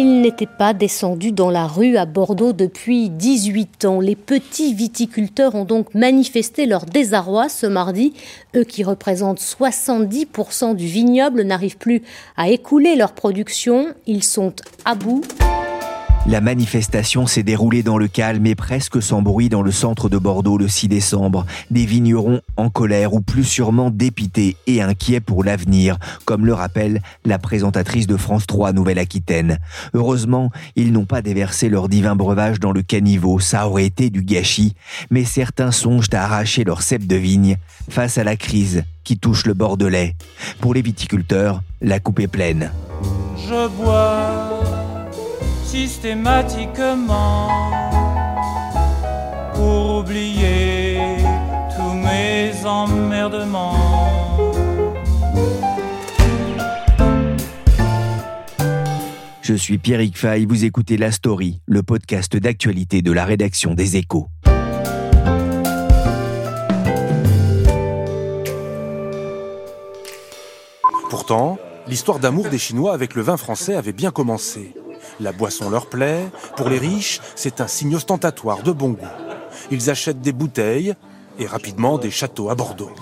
[0.00, 3.98] Il n'était pas descendu dans la rue à Bordeaux depuis 18 ans.
[3.98, 8.12] Les petits viticulteurs ont donc manifesté leur désarroi ce mardi.
[8.54, 12.02] Eux qui représentent 70% du vignoble n'arrivent plus
[12.36, 13.88] à écouler leur production.
[14.06, 14.52] Ils sont
[14.84, 15.22] à bout.
[16.28, 20.18] La manifestation s'est déroulée dans le calme et presque sans bruit dans le centre de
[20.18, 21.46] Bordeaux le 6 décembre.
[21.70, 25.96] Des vignerons en colère ou plus sûrement dépités et inquiets pour l'avenir,
[26.26, 29.56] comme le rappelle la présentatrice de France 3 Nouvelle-Aquitaine.
[29.94, 34.20] Heureusement, ils n'ont pas déversé leur divin breuvage dans le caniveau, ça aurait été du
[34.20, 34.74] gâchis,
[35.10, 37.56] mais certains songent à arracher leur cep de vigne
[37.88, 40.14] face à la crise qui touche le Bordelais.
[40.60, 42.70] Pour les viticulteurs, la coupe est pleine.
[43.34, 44.57] Je bois
[45.68, 47.48] systématiquement
[49.54, 50.98] pour oublier
[51.76, 53.74] tous mes emmerdements.
[59.42, 63.98] Je suis Pierrick Fay, vous écoutez La Story, le podcast d'actualité de la rédaction des
[63.98, 64.28] Échos.
[71.10, 74.72] Pourtant, l'histoire d'amour des Chinois avec le vin français avait bien commencé.
[75.20, 76.26] La boisson leur plaît.
[76.56, 79.06] Pour les riches, c'est un signe ostentatoire de bon goût.
[79.70, 80.94] Ils achètent des bouteilles
[81.38, 82.92] et rapidement des châteaux à Bordeaux.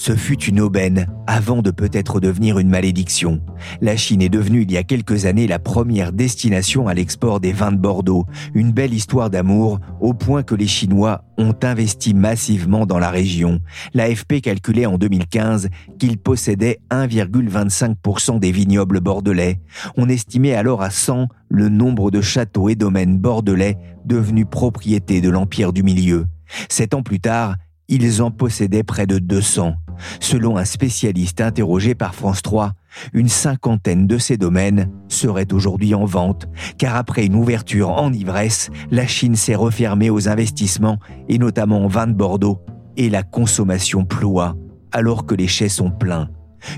[0.00, 3.42] Ce fut une aubaine, avant de peut-être devenir une malédiction.
[3.80, 7.50] La Chine est devenue il y a quelques années la première destination à l'export des
[7.50, 8.24] vins de Bordeaux.
[8.54, 13.58] Une belle histoire d'amour, au point que les Chinois ont investi massivement dans la région.
[13.92, 19.60] L'AFP calculait en 2015 qu'ils possédaient 1,25% des vignobles bordelais.
[19.96, 25.28] On estimait alors à 100 le nombre de châteaux et domaines bordelais devenus propriété de
[25.28, 26.26] l'Empire du Milieu.
[26.68, 27.56] Sept ans plus tard,
[27.88, 29.74] ils en possédaient près de 200.
[30.20, 32.72] Selon un spécialiste interrogé par France 3,
[33.12, 36.46] une cinquantaine de ces domaines seraient aujourd'hui en vente,
[36.78, 40.98] car après une ouverture en ivresse, la Chine s'est refermée aux investissements,
[41.28, 42.60] et notamment en vin de Bordeaux,
[42.96, 44.56] et la consommation ploie,
[44.92, 46.28] alors que les chais sont pleins.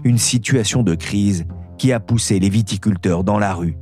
[0.04, 1.47] Une situation de crise
[1.78, 3.76] qui a poussé les viticulteurs dans la rue.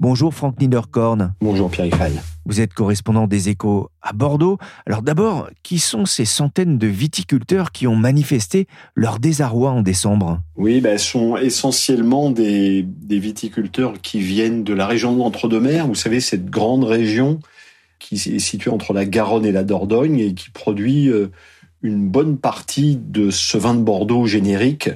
[0.00, 1.34] Bonjour Franck Niederkorn.
[1.40, 2.12] Bonjour Pierre Eiffel.
[2.46, 4.58] Vous êtes correspondant des échos à Bordeaux.
[4.86, 10.40] Alors d'abord, qui sont ces centaines de viticulteurs qui ont manifesté leur désarroi en décembre?
[10.56, 15.86] Oui, ben, sont essentiellement des, viticulteurs qui viennent de la région de l'Entre-deux-Mers.
[15.86, 17.40] Vous savez, cette grande région
[17.98, 21.28] qui est située entre la Garonne et la Dordogne et qui produit euh,
[21.82, 24.90] une bonne partie de ce vin de Bordeaux générique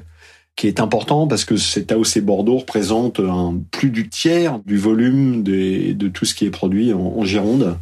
[0.58, 5.44] qui est important parce que cet AOC Bordeaux représente un, plus du tiers du volume
[5.44, 7.78] de tout ce qui est produit en, en Gironde.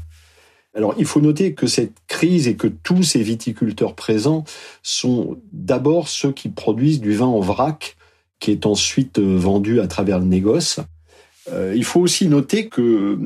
[0.74, 4.44] Alors, il faut noter que cette crise et que tous ces viticulteurs présents
[4.82, 7.96] sont d'abord ceux qui produisent du vin en vrac,
[8.40, 10.80] qui est ensuite vendu à travers le négoce.
[11.52, 12.80] Euh, il faut aussi noter que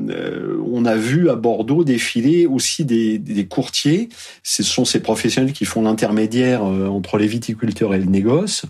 [0.09, 4.09] euh, on a vu à Bordeaux défiler aussi des, des, courtiers.
[4.43, 8.65] Ce sont ces professionnels qui font l'intermédiaire euh, entre les viticulteurs et le négoce.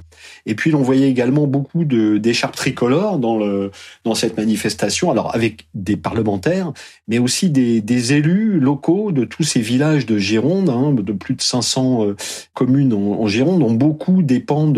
[0.45, 3.72] Et puis l'on voyait également beaucoup d'écharpes tricolores dans le
[4.06, 5.11] dans cette manifestation.
[5.11, 6.72] Alors avec des parlementaires,
[7.07, 11.34] mais aussi des, des élus locaux de tous ces villages de Gironde, hein, de plus
[11.34, 12.16] de 500
[12.53, 14.75] communes en, en, Gironde, dont beaucoup dépendent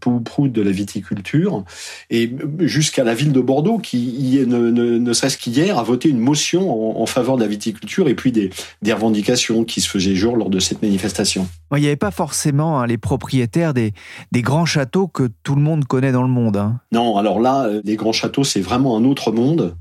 [0.00, 1.64] peu ou prou de la viticulture,
[2.10, 2.30] et
[2.60, 7.00] jusqu'à la ville de Bordeaux qui ne, ne, ne serait-ce qu'hier, a voté une motion
[7.00, 8.50] en, faveur de la viticulture et puis des,
[8.82, 11.46] des, revendications qui se faisaient jour lors de cette manifestation.
[11.74, 13.92] Il n'y avait pas forcément hein, les propriétaires des,
[14.32, 16.56] des, grands châteaux que tout le monde connaît dans le monde.
[16.56, 16.80] Hein.
[16.92, 19.76] Non, alors là, euh, les grands châteaux, c'est vraiment un autre monde.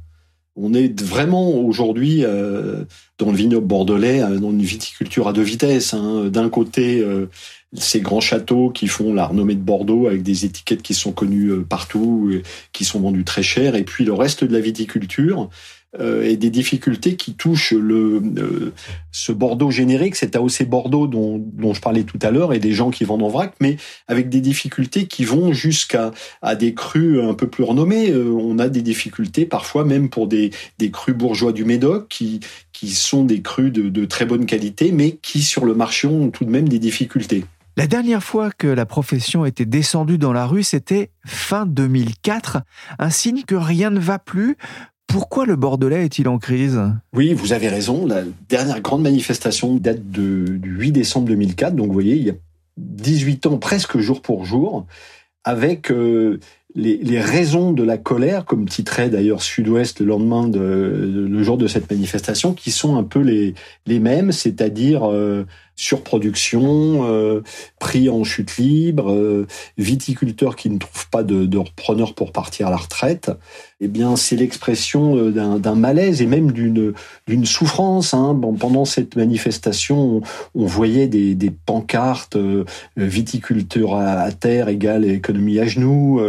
[0.56, 2.86] On est vraiment aujourd'hui euh,
[3.18, 5.96] dans le vignoble bordelais, euh, dans une viticulture à deux vitesses.
[5.96, 6.26] Hein.
[6.26, 7.28] D'un côté, euh,
[7.76, 11.50] ces grands châteaux qui font la renommée de Bordeaux avec des étiquettes qui sont connues
[11.50, 12.32] euh, partout,
[12.72, 15.50] qui sont vendues très cher, et puis le reste de la viticulture
[16.00, 18.74] euh, et des difficultés qui touchent le euh,
[19.12, 22.72] ce Bordeaux générique, cet AOC Bordeaux dont, dont je parlais tout à l'heure, et des
[22.72, 23.78] gens qui vendent en vrac, mais
[24.08, 26.10] avec des difficultés qui vont jusqu'à
[26.42, 28.10] à des crus un peu plus renommés.
[28.10, 30.50] Euh, on a des difficultés parfois même pour des,
[30.80, 32.40] des crus bourgeois du Médoc qui
[32.72, 36.32] qui sont des crus de, de très bonne qualité, mais qui sur le marché ont
[36.32, 37.46] tout de même des difficultés.
[37.76, 42.60] La dernière fois que la profession était descendue dans la rue, c'était fin 2004,
[43.00, 44.58] un signe que rien ne va plus.
[45.08, 46.80] Pourquoi le Bordelais est-il en crise?
[47.14, 48.06] Oui, vous avez raison.
[48.06, 51.76] La dernière grande manifestation date de, du 8 décembre 2004.
[51.76, 52.36] Donc, vous voyez, il y a
[52.78, 54.86] 18 ans, presque jour pour jour,
[55.44, 56.40] avec euh,
[56.76, 61.68] les, raisons de la colère, comme titrait d'ailleurs Sud-Ouest le lendemain de, le jour de
[61.68, 67.42] cette manifestation, qui sont un peu les, mêmes, c'est-à-dire euh, surproduction, euh,
[67.80, 69.48] prix en chute libre, euh,
[69.78, 73.32] viticulteurs qui ne trouvent pas de, de repreneurs pour partir à la retraite,
[73.82, 78.14] eh bien c'est l'expression euh, d'un malaise et même d'une souffrance.
[78.14, 78.40] Hein.
[78.60, 80.22] Pendant cette manifestation,
[80.56, 82.64] on, voyait des, des pancartes euh,
[82.96, 86.22] viticulteurs à, terre égale économie à genoux,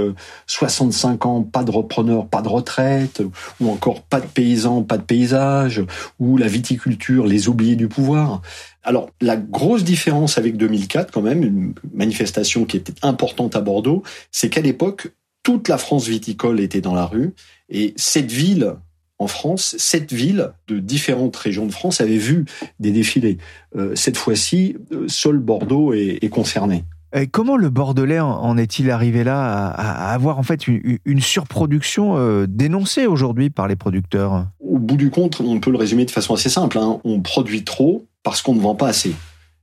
[0.47, 3.23] 65 ans, pas de repreneurs, pas de retraite,
[3.61, 5.83] ou encore pas de paysans, pas de paysage,
[6.19, 8.43] ou la viticulture, les oubliés du pouvoir.
[8.85, 14.03] Alors, la grosse différence avec 2004, quand même, une manifestation qui était importante à Bordeaux,
[14.31, 15.09] c'est qu'à l'époque,
[15.43, 17.33] toute la France viticole était dans la rue,
[17.71, 18.75] et cette ville,
[19.19, 22.45] en France, cette ville de différentes régions de France avait vu
[22.79, 23.39] des défilés.
[23.77, 26.85] Euh, cette fois-ci, euh, seul Bordeaux est, concerné.
[27.17, 32.47] Et comment le Bordelais en est-il arrivé là à, avoir en fait une, surproduction euh,
[32.49, 34.49] dénoncée aujourd'hui par les producteurs?
[34.59, 36.77] Au bout du compte, on peut le résumer de façon assez simple.
[36.79, 37.01] Hein.
[37.05, 39.15] On produit trop, parce qu'on ne vend pas assez.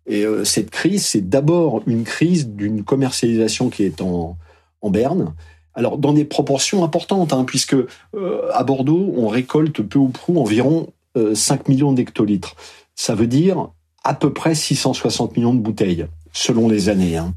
[0.08, 4.38] Et euh, cette crise, c'est d'abord une crise d'une commercialisation qui est en,
[4.82, 5.34] en berne.
[5.74, 7.76] Alors dans des proportions importantes, hein, puisque
[8.16, 12.56] euh, à Bordeaux, on récolte peu ou prou environ 5 euh, millions d'hectolitres.
[12.96, 13.70] Ça veut dire
[14.04, 17.18] à peu près 660 millions de bouteilles, selon les années.
[17.18, 17.34] Hein.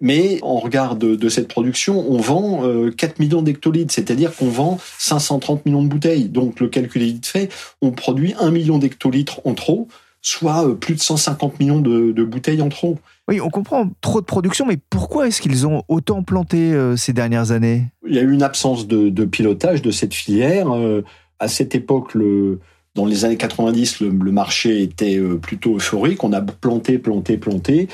[0.00, 2.62] Mais en regard de, cette production, on vend
[2.96, 6.28] 4 millions d'hectolitres, c'est-à-dire qu'on vend 530 millions de bouteilles.
[6.28, 7.48] Donc le calcul est vite fait,
[7.80, 9.88] on produit 1 million d'hectolitres en trop,
[10.24, 12.98] soit euh, plus de 150 millions de, bouteilles en trop.
[13.28, 17.12] Oui, on comprend trop de production, mais pourquoi est-ce qu'ils ont autant planté euh, ces
[17.12, 17.84] dernières années?
[18.06, 20.74] Il y a eu une absence de, pilotage de cette filière.
[20.74, 21.04] Euh,
[21.38, 22.60] à cette époque, le,
[22.94, 26.24] dans les années 90, le, le marché était plutôt euphorique.
[26.24, 27.88] On a planté, planté, planté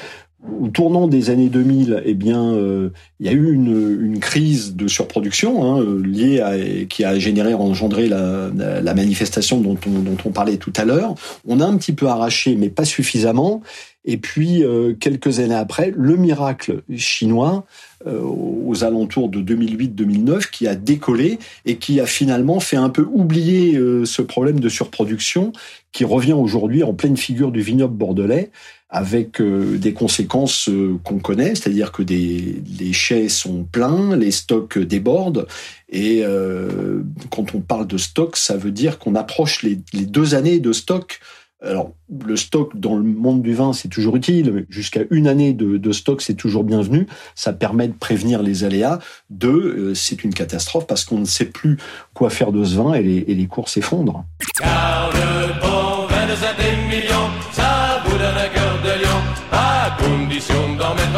[0.61, 4.75] au tournant des années 2000, eh bien, euh, il y a eu une, une crise
[4.75, 10.17] de surproduction hein, liée à, qui a généré, engendré la, la manifestation dont on, dont
[10.25, 11.15] on parlait tout à l'heure.
[11.47, 13.63] On a un petit peu arraché, mais pas suffisamment.
[14.05, 17.67] Et puis, euh, quelques années après, le miracle chinois,
[18.07, 23.07] euh, aux alentours de 2008-2009, qui a décollé et qui a finalement fait un peu
[23.13, 25.53] oublier ce problème de surproduction
[25.93, 28.51] qui revient aujourd'hui en pleine figure du vignoble bordelais
[28.91, 34.33] avec euh, des conséquences euh, qu'on connaît, c'est-à-dire que des, les chais sont pleins, les
[34.33, 35.47] stocks débordent,
[35.89, 40.35] et euh, quand on parle de stock, ça veut dire qu'on approche les, les, deux
[40.35, 41.21] années de stock.
[41.63, 41.93] Alors,
[42.27, 44.65] le stock dans le monde du vin, c'est toujours utile.
[44.71, 47.07] Jusqu'à une année de, de stock, c'est toujours bienvenu.
[47.35, 48.99] Ça permet de prévenir les aléas.
[49.29, 51.77] Deux, c'est une catastrophe parce qu'on ne sait plus
[52.15, 54.25] quoi faire de ce vin et les, et les cours s'effondrent.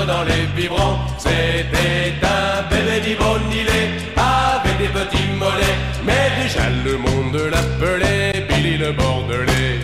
[0.07, 0.99] Dans les biberons.
[1.19, 3.17] C'était un bébé
[4.17, 5.79] avec des petits mollets.
[6.05, 9.81] Mais déjà le monde l'appelait Billy le Bordelais.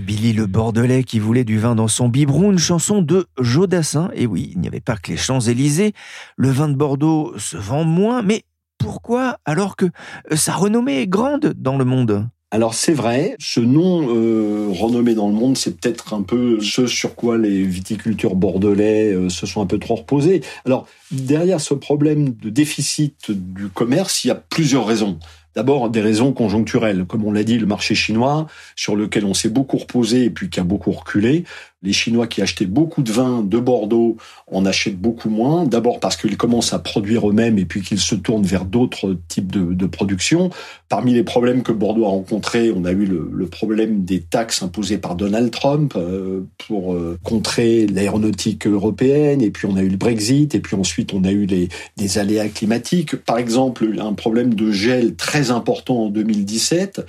[0.00, 4.08] Billy le Bordelais qui voulait du vin dans son biberon, une chanson de Jodassin.
[4.14, 5.92] Et oui, il n'y avait pas que les Champs-Élysées.
[6.36, 8.44] Le vin de Bordeaux se vend moins, mais
[8.78, 9.86] pourquoi alors que
[10.34, 12.26] sa renommée est grande dans le monde?
[12.50, 16.86] Alors c'est vrai, ce nom euh, renommé dans le monde, c'est peut-être un peu ce
[16.86, 20.40] sur quoi les viticulteurs bordelais euh, se sont un peu trop reposés.
[20.64, 25.18] Alors derrière ce problème de déficit du commerce, il y a plusieurs raisons.
[25.54, 27.04] D'abord, des raisons conjoncturelles.
[27.04, 30.48] Comme on l'a dit, le marché chinois, sur lequel on s'est beaucoup reposé et puis
[30.48, 31.44] qui a beaucoup reculé,
[31.82, 34.16] les Chinois qui achetaient beaucoup de vin de Bordeaux
[34.50, 35.64] en achètent beaucoup moins.
[35.64, 39.52] D'abord parce qu'ils commencent à produire eux-mêmes et puis qu'ils se tournent vers d'autres types
[39.52, 40.50] de, de, production.
[40.88, 44.98] Parmi les problèmes que Bordeaux a rencontrés, on a eu le, problème des taxes imposées
[44.98, 49.40] par Donald Trump euh, pour euh, contrer l'aéronautique européenne.
[49.40, 50.54] Et puis on a eu le Brexit.
[50.54, 53.16] Et puis ensuite on a eu les, des aléas climatiques.
[53.16, 57.06] Par exemple, un problème de gel très important en 2017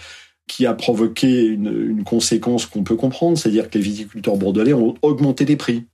[0.49, 5.45] qui a provoqué une, conséquence qu'on peut comprendre, c'est-à-dire que les viticulteurs bordelais ont augmenté
[5.45, 5.85] les prix.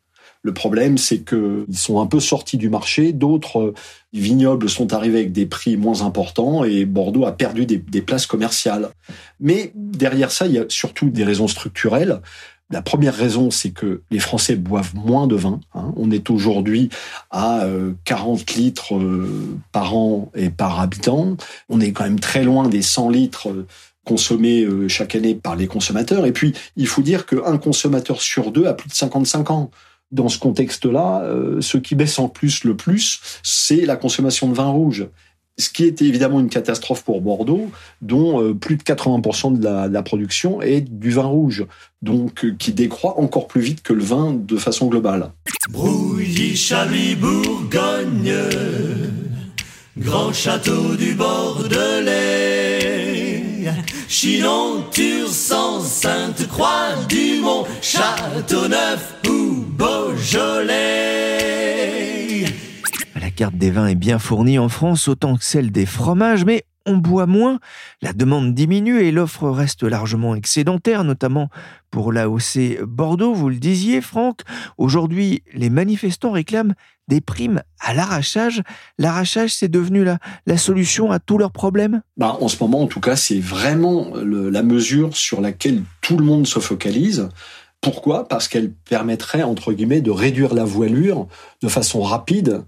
[0.43, 3.74] Le problème, c'est qu'ils sont un peu sortis du marché, d'autres
[4.13, 8.89] vignobles sont arrivés avec des prix moins importants et Bordeaux a perdu des, places commerciales.
[9.39, 12.21] Mais derrière ça, il y a surtout des raisons structurelles.
[12.71, 15.59] La première raison, c'est que les Français boivent moins de vin.
[15.74, 15.93] Hein.
[15.97, 16.89] On est aujourd'hui
[17.29, 17.65] à
[18.05, 21.38] 40 euh, litres euh, par an et par habitant.
[21.69, 23.50] On est quand même très loin des 100 litres
[24.05, 26.25] consommés euh, chaque année par les consommateurs.
[26.25, 29.71] Et puis, il faut dire qu'un consommateur sur deux a plus de 55 ans.
[30.12, 34.53] Dans ce contexte-là, euh, ce qui baisse en plus le plus, c'est la consommation de
[34.53, 35.07] vin rouge.
[35.57, 37.71] Ce qui est évidemment une catastrophe pour Bordeaux,
[38.01, 41.65] dont euh, plus de 80% de la, de la, production est du vin rouge,
[42.01, 45.31] donc qui décroît encore plus vite que le vin de façon globale.
[45.69, 48.35] Brouilly, Chablis, Bourgogne,
[49.97, 52.54] grand château du Bordelais,
[55.83, 56.89] Sainte-Croix,
[57.81, 61.25] Châteauneuf ou Beaujolais.
[63.19, 66.65] La carte des vins est bien fournie en France, autant que celle des fromages, mais
[66.85, 67.59] on boit moins,
[68.01, 71.50] la demande diminue et l'offre reste largement excédentaire, notamment
[71.89, 74.41] pour l'AOC Bordeaux, vous le disiez Franck.
[74.77, 76.75] Aujourd'hui, les manifestants réclament
[77.07, 78.62] des primes à l'arrachage.
[78.97, 82.01] L'arrachage, c'est devenu la, solution à tous leurs problèmes?
[82.17, 86.24] Bah, En ce moment, en tout cas, c'est vraiment la mesure sur laquelle tout le
[86.24, 87.29] monde se focalise.
[87.81, 88.27] Pourquoi?
[88.27, 91.27] Parce qu'elle permettrait, entre guillemets, de réduire la voilure
[91.62, 92.63] de façon rapide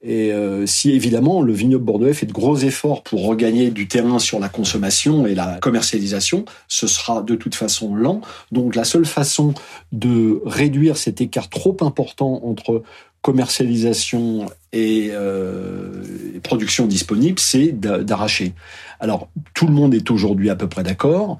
[0.00, 4.20] et euh, si évidemment le vignoble bordelais fait de gros efforts pour regagner du terrain
[4.20, 8.20] sur la consommation et la commercialisation, ce sera de toute façon lent.
[8.52, 9.54] Donc la seule façon
[9.90, 12.84] de réduire cet écart trop important entre
[13.22, 16.02] commercialisation et, euh,
[16.34, 18.54] et production disponible, c'est d'arracher.
[19.00, 21.38] Alors tout le monde est aujourd'hui à peu près d'accord.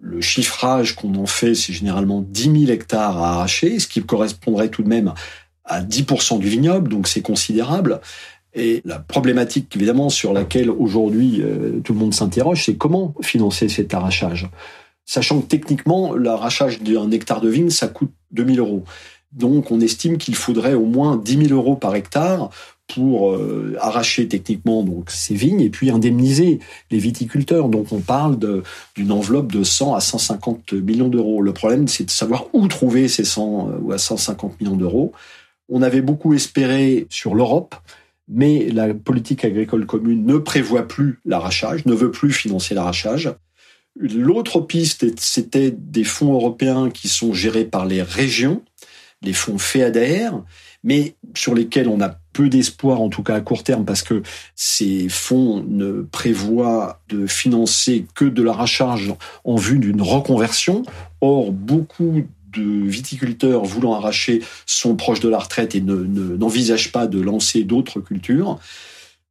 [0.00, 4.68] Le chiffrage qu'on en fait, c'est généralement 10 000 hectares à arracher, ce qui correspondrait
[4.68, 5.12] tout de même
[5.64, 8.00] à 10% du vignoble, donc c'est considérable.
[8.54, 13.68] Et la problématique, évidemment, sur laquelle aujourd'hui euh, tout le monde s'interroge, c'est comment financer
[13.68, 14.48] cet arrachage?
[15.04, 18.84] Sachant que techniquement, l'arrachage d'un hectare de vigne, ça coûte 2000 euros.
[19.32, 22.50] Donc on estime qu'il faudrait au moins 10 000 euros par hectare
[22.88, 26.58] pour euh, arracher techniquement donc ces vignes et puis indemniser
[26.90, 27.68] les viticulteurs.
[27.68, 28.38] Donc on parle
[28.96, 31.42] d'une enveloppe de 100 à 150 millions d'euros.
[31.42, 35.12] Le problème, c'est de savoir où trouver ces 100 ou à 150 millions d'euros.
[35.68, 37.76] On avait beaucoup espéré sur l'Europe,
[38.28, 43.32] mais la politique agricole commune ne prévoit plus l'arrachage, ne veut plus financer l'arrachage.
[43.98, 48.62] L'autre piste, c'était des fonds européens qui sont gérés par les régions,
[49.22, 50.30] les fonds FEADER,
[50.82, 54.22] mais sur lesquels on a peu d'espoir, en tout cas à court terme, parce que
[54.54, 59.12] ces fonds ne prévoient de financer que de l'arrachage
[59.44, 60.82] en vue d'une reconversion.
[61.20, 62.22] Or, beaucoup
[62.52, 67.64] de viticulteurs voulant arracher sont proches de la retraite et n'envisagent ne, pas de lancer
[67.64, 68.58] d'autres cultures.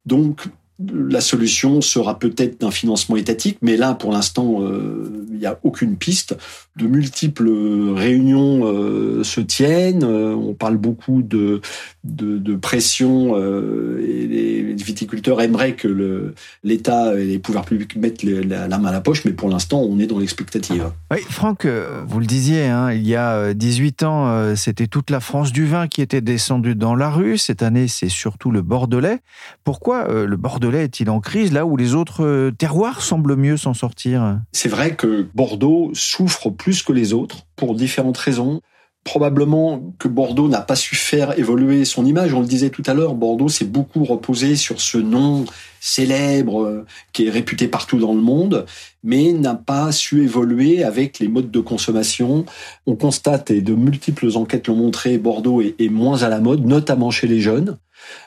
[0.06, 0.46] Donc,
[0.92, 5.58] la solution sera peut-être d'un financement étatique, mais là, pour l'instant, euh, il n'y a
[5.62, 6.36] aucune piste.
[6.76, 7.50] De multiples
[7.94, 10.04] réunions euh, se tiennent.
[10.04, 11.60] Euh, on parle beaucoup de,
[12.04, 16.32] de, pression euh, les viticulteurs aimeraient que
[16.62, 19.48] l'État et les pouvoirs publics mettent les, la, la, main à la poche, mais pour
[19.48, 20.90] l'instant, on est dans l'expectative.
[21.10, 21.66] Oui, Franck,
[22.06, 25.88] vous le disiez, hein, il y a 18 ans, c'était toute la France du vin
[25.88, 27.38] qui était descendue dans la rue.
[27.38, 29.18] Cette année, c'est surtout le Bordelais.
[29.64, 34.38] Pourquoi le Bordelais est-il en crise là où les autres terroirs semblent mieux s'en sortir?
[34.52, 38.60] C'est vrai que Bordeaux souffre plus que les autres pour différentes raisons
[39.04, 42.34] probablement que Bordeaux n'a pas su faire évoluer son image.
[42.34, 45.46] On le disait tout à l'heure, Bordeaux s'est beaucoup reposé sur ce nom
[45.80, 48.66] célèbre euh, qui est réputé partout dans le monde,
[49.02, 52.44] mais n'a pas su évoluer avec les modes de consommation.
[52.86, 57.10] On constate, et de multiples enquêtes l'ont montré, Bordeaux est moins à la mode, notamment
[57.10, 57.78] chez les jeunes,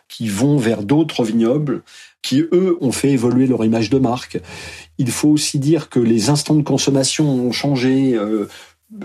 [0.08, 1.84] qui vont vers d'autres vignobles,
[2.24, 4.40] qui eux ont fait évoluer leur image de marque.
[4.98, 8.16] Il faut aussi dire que les instants de consommation ont changé.
[8.16, 8.48] Euh,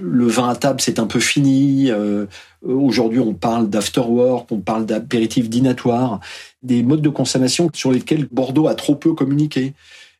[0.00, 1.90] le vin à table, c'est un peu fini.
[1.90, 2.26] Euh,
[2.62, 6.20] Aujourd'hui, on parle d'afterwork, on parle d'apéritif dînatoire,
[6.62, 9.74] des modes de consommation sur lesquels Bordeaux a trop peu communiqué.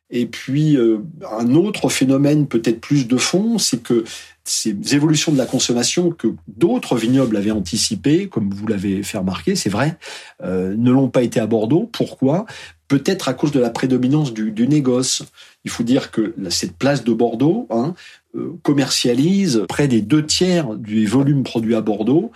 [0.09, 0.99] Et puis, euh,
[1.37, 4.05] un autre phénomène peut-être plus de fond, c'est que
[4.49, 9.55] ces évolutions de la consommation que d'autres vignobles avaient anticipées, comme vous l'avez fait remarquer,
[9.55, 9.97] c'est vrai,
[10.43, 11.89] euh, ne l'ont pas été à Bordeaux.
[11.91, 12.45] Pourquoi?
[12.87, 15.23] Peut-être à cause de la prédominance du, négoce.
[15.65, 17.93] Il faut dire que cette place de Bordeaux, hein,
[18.35, 22.31] euh, commercialise près des deux tiers du volume produit à Bordeaux,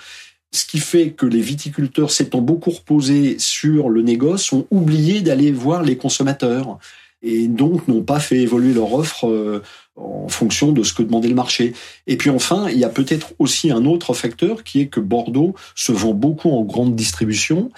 [0.52, 5.52] ce qui fait que les viticulteurs s'étant beaucoup reposés sur le négoce ont oublié d'aller
[5.52, 6.78] voir les consommateurs
[7.24, 9.64] et donc n'ont pas fait évoluer leur offre euh,
[9.96, 11.74] en fonction de ce que demandait le marché.
[12.06, 15.56] Et puis enfin, il y a peut-être aussi un autre facteur qui est que Bordeaux
[15.76, 17.72] se vend beaucoup en grande distribution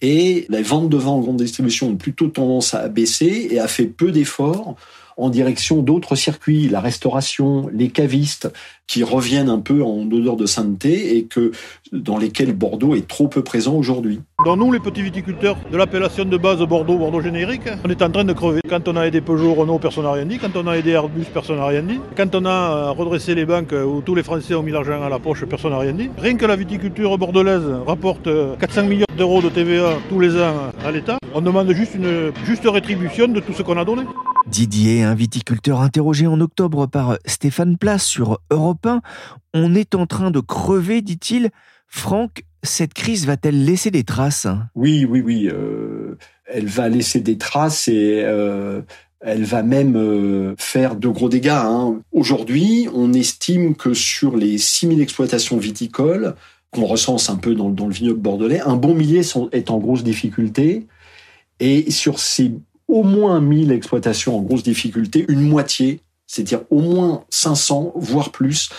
[0.00, 3.68] et les ventes de vin en grande distribution ont plutôt tendance à baisser et a
[3.68, 4.76] fait peu d'efforts
[5.16, 8.50] en direction d'autres circuits, la restauration, les cavistes,
[8.86, 11.52] qui reviennent un peu en odeur de sainteté et que
[11.92, 14.20] dans lesquels Bordeaux est trop peu présent aujourd'hui.
[14.44, 18.10] Dans nous, les petits viticulteurs de l'appellation de base Bordeaux, Bordeaux générique, on est en
[18.10, 18.60] train de crever.
[18.68, 20.38] Quand on a aidé Peugeot, Renault, personne n'a rien dit.
[20.38, 21.98] Quand on a aidé Airbus, personne n'a rien dit.
[22.16, 25.18] Quand on a redressé les banques où tous les Français ont mis l'argent à la
[25.18, 26.10] poche, personne n'a rien dit.
[26.18, 28.28] Rien que la viticulture bordelaise rapporte
[28.60, 31.16] 400 millions d'euros de TVA tous les ans à l'État.
[31.32, 34.02] On demande juste une juste rétribution de tout ce qu'on a donné.
[34.54, 39.02] Didier, un viticulteur interrogé en octobre par Stéphane Place sur Europe 1.
[39.52, 41.50] On est en train de crever, dit-il.
[41.88, 44.46] Franck, cette crise va-t-elle laisser des traces?
[44.76, 45.50] Oui, oui, oui.
[45.52, 48.82] Euh, elle va laisser des traces et euh,
[49.18, 51.48] elle va même euh, faire de gros dégâts.
[51.48, 52.00] Hein.
[52.12, 56.36] Aujourd'hui, on estime que sur les 6000 exploitations viticoles,
[56.70, 59.78] qu'on recense un peu dans, dans, le vignoble bordelais, un bon millier sont, est en
[59.78, 60.86] grosse difficulté.
[61.58, 62.52] Et sur ces
[62.88, 68.70] au moins 1000 exploitations en grosse difficulté, une moitié, c'est-à-dire au moins 500, voire plus,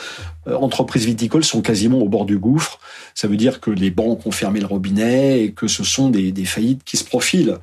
[0.48, 2.80] euh, entreprises viticoles sont quasiment au bord du gouffre.
[3.14, 6.32] Ça veut dire que les banques ont fermé le robinet et que ce sont des,
[6.32, 7.58] des faillites qui se profilent.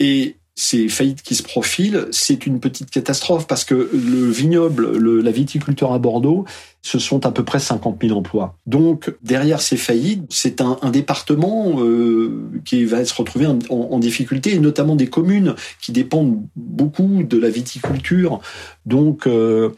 [0.00, 5.20] Et ces faillites qui se profilent, c'est une petite catastrophe parce que le vignoble, le,
[5.20, 6.46] la viticulture à Bordeaux,
[6.82, 8.56] ce sont à peu près 50 000 emplois.
[8.66, 13.98] Donc derrière ces faillites, c'est un, un, département euh, qui va se retrouver en, en,
[14.00, 18.40] difficulté, et notamment des communes qui dépendent beaucoup de la viticulture.
[18.84, 19.70] Donc euh,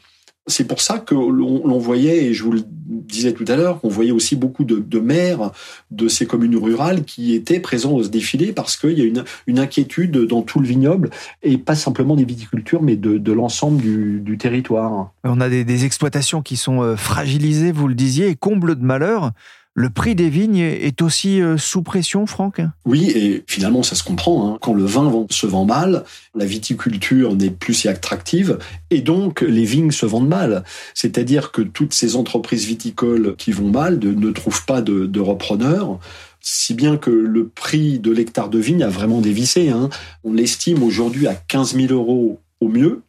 [0.47, 3.89] c'est pour ça que l'on voyait, et je vous le disais tout à l'heure, qu'on
[3.89, 5.53] voyait aussi beaucoup de, maires
[5.91, 10.17] de ces communes rurales qui étaient présents au défilé parce qu'il y a une, inquiétude
[10.27, 11.11] dans tout le vignoble,
[11.43, 15.13] et pas simplement des viticultures, mais de, l'ensemble du, territoire.
[15.25, 18.85] On a des, des, exploitations qui sont euh, fragilisées, vous le disiez, et comble de
[18.85, 19.33] malheur.
[19.75, 22.61] Le prix des vignes est aussi euh, sous pression, Franck?
[22.85, 24.49] Oui, et finalement, ça se comprend.
[24.49, 24.59] Hein.
[24.61, 28.59] Quand le vin se vend mal, la viticulture n'est plus si attractive,
[28.91, 30.65] et donc les vignes se vendent mal.
[30.95, 35.99] C'est-à-dire que toutes ces entreprises viticoles qui vont mal ne trouvent pas de, repreneurs
[36.43, 39.69] si bien que le prix de l'hectare de vigne a vraiment dévissé.
[39.69, 39.91] Hein.
[40.25, 43.03] On l'estime aujourd'hui à 15 000 euros au mieux,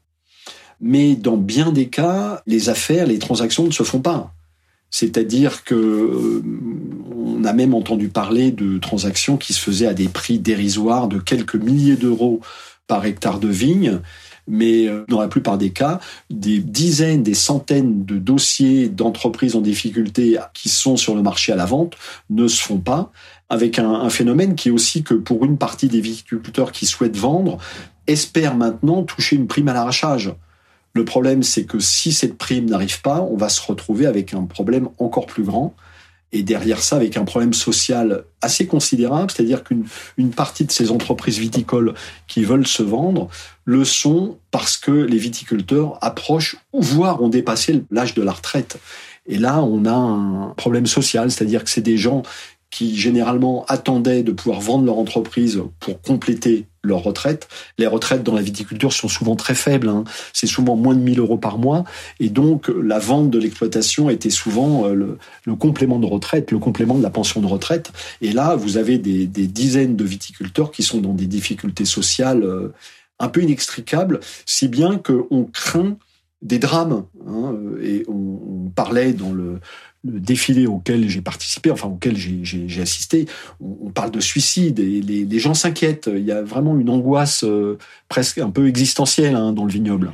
[0.81, 4.33] mais dans bien des cas, les affaires, les transactions ne se font pas.
[4.91, 6.43] C'est-à-dire que euh,
[7.15, 11.17] on a même entendu parler de transactions qui se faisaient à des prix dérisoires de
[11.17, 12.41] quelques milliers d'euros
[12.87, 13.99] par hectare de vigne.
[14.47, 19.61] Mais euh, dans la plupart des cas, des dizaines, des centaines de dossiers d'entreprises en
[19.61, 21.95] difficulté qui sont sur le marché à la vente
[22.29, 23.13] ne se font pas,
[23.49, 27.17] avec un, un phénomène qui est aussi que pour une partie des viticulteurs qui souhaitent
[27.17, 27.59] vendre,
[28.07, 30.33] espèrent maintenant toucher une prime à l'arrachage.
[30.93, 34.43] Le problème, c'est que si cette prime n'arrive pas, on va se retrouver avec un
[34.43, 35.73] problème encore plus grand.
[36.33, 39.85] Et derrière ça, avec un problème social assez considérable, c'est-à-dire qu'une
[40.17, 41.93] une partie de ces entreprises viticoles
[42.27, 43.27] qui veulent se vendre
[43.65, 48.77] le sont parce que les viticulteurs approchent, voire ont dépassé l'âge de la retraite.
[49.27, 52.23] Et là, on a un problème social, c'est-à-dire que c'est des gens
[52.71, 57.47] qui généralement attendaient de pouvoir vendre leur entreprise pour compléter leur retraite.
[57.77, 60.03] Les retraites dans la viticulture sont souvent très faibles, hein.
[60.33, 61.83] c'est souvent moins de 1000 euros par mois,
[62.19, 66.97] et donc la vente de l'exploitation était souvent euh, le, complément de retraite, le complément
[66.97, 67.91] de la pension de retraite.
[68.21, 72.73] Et là, vous avez des, dizaines de viticulteurs qui sont dans des difficultés sociales euh,
[73.19, 75.97] un peu inextricables, si bien qu'on craint
[76.41, 77.05] des drames.
[77.27, 79.59] Hein, et on parlait dans le,
[80.03, 83.27] le défilé auquel j'ai participé, enfin auquel j'ai assisté,
[83.59, 86.09] on, parle de suicide et les, gens s'inquiètent.
[86.11, 87.77] Il y a vraiment une angoisse euh,
[88.09, 90.11] presque un peu existentielle hein, dans le vignoble.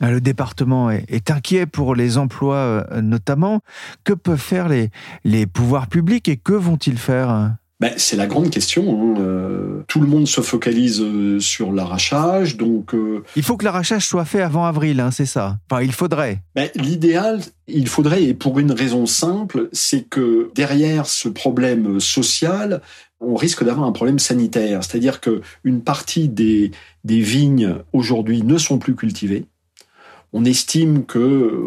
[0.00, 3.60] Le département est, inquiet pour les emplois euh, notamment.
[4.04, 7.56] Que peuvent faire les pouvoirs publics et que vont-ils faire?
[7.80, 8.84] Ben, c'est la grande question.
[8.88, 9.20] Hein.
[9.20, 12.94] Euh, tout le monde se focalise euh, sur l'arrachage, donc.
[12.94, 13.24] Euh...
[13.36, 15.58] Il faut que l'arrachage soit fait avant avril, hein, c'est ça.
[15.68, 16.40] Enfin, il faudrait.
[16.54, 22.80] Ben, L'idéal, il faudrait, et pour une raison simple, c'est que derrière ce problème social,
[23.20, 24.84] on risque d'avoir un problème sanitaire.
[24.84, 26.70] C'est-à-dire que une partie des,
[27.02, 29.46] des vignes aujourd'hui ne sont plus cultivées.
[30.36, 31.62] On estime que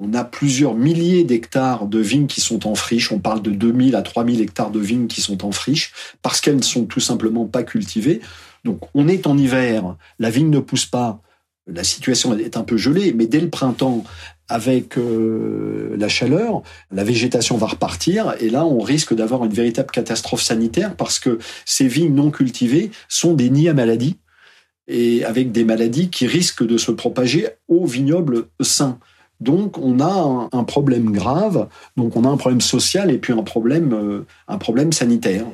[0.00, 3.12] on a plusieurs milliers d'hectares de vignes qui sont en friche.
[3.12, 6.56] On parle de 2000 à 3000 hectares de vignes qui sont en friche parce qu'elles
[6.56, 8.20] ne sont tout simplement pas cultivées.
[8.64, 11.20] Donc, on est en hiver, la vigne ne pousse pas,
[11.66, 14.02] la situation est un peu gelée, mais dès le printemps,
[14.48, 19.90] avec euh, la chaleur, la végétation va repartir et là on risque d'avoir une véritable
[19.90, 24.16] catastrophe sanitaire parce que ces vignes non cultivées sont des nids à maladies
[24.88, 28.98] et avec des maladies qui risquent de se propager aux vignobles sains.
[29.40, 33.32] Donc on a un, un, problème grave, donc on a un problème social et puis
[33.32, 35.44] un problème, euh, un problème sanitaire.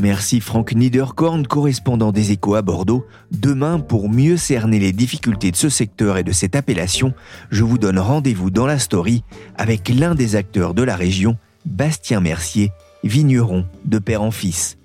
[0.00, 3.04] Merci Franck Niederkorn, correspondant des échos à Bordeaux.
[3.32, 7.12] Demain, pour mieux cerner les difficultés de ce secteur et de cette appellation,
[7.50, 9.24] je vous donne rendez-vous dans la story
[9.58, 12.72] avec l'un des acteurs de la région, Bastien Mercier,
[13.04, 14.79] vigneron de père en fils.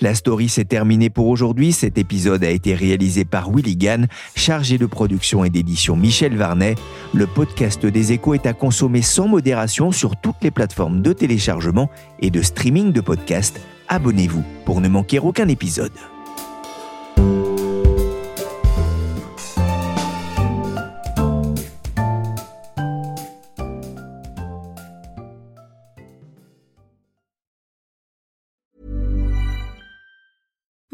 [0.00, 1.72] La story s'est terminée pour aujourd'hui.
[1.72, 6.74] Cet épisode a été réalisé par Willy Gann, chargé de production et d'édition Michel Varnet.
[7.12, 11.90] Le podcast des échos est à consommer sans modération sur toutes les plateformes de téléchargement
[12.20, 13.60] et de streaming de podcasts.
[13.88, 15.92] Abonnez-vous pour ne manquer aucun épisode.